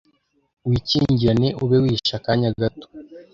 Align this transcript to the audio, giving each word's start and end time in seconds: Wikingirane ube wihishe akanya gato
Wikingirane 0.67 1.47
ube 1.63 1.77
wihishe 1.83 2.13
akanya 2.19 2.49
gato 2.59 2.87